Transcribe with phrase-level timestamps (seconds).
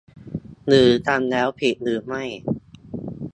[0.67, 2.23] หรือทำแล้วผิดหรือไม่